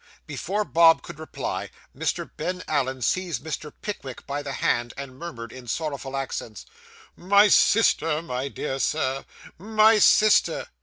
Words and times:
Before 0.25 0.65
Bob 0.65 1.03
could 1.03 1.19
reply, 1.19 1.69
Mr. 1.95 2.27
Ben 2.35 2.63
Allen 2.67 3.03
seized 3.03 3.43
Mr. 3.43 3.71
Pickwick 3.83 4.25
by 4.25 4.41
the 4.41 4.53
hand, 4.53 4.95
and 4.97 5.15
murmured, 5.15 5.51
in 5.53 5.67
sorrowful 5.67 6.17
accents, 6.17 6.65
'My 7.15 7.49
sister, 7.49 8.23
my 8.23 8.47
dear 8.47 8.79
Sir; 8.79 9.25
my 9.59 9.99
sister. 9.99 10.69